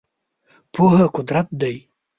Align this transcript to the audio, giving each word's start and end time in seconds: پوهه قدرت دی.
پوهه 0.73 1.05
قدرت 1.15 1.47
دی. 1.59 1.75